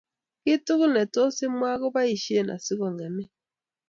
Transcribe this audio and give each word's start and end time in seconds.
Kiiy 0.41 0.59
tugul 0.65 0.91
netos 0.95 1.35
imwaa 1.47 1.79
keboishen 1.81 2.47
asigongemin 2.55 3.29